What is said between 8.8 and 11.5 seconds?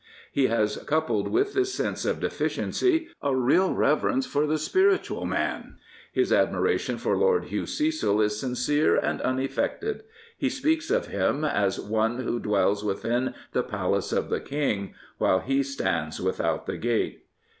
and unaffected. He speaks of him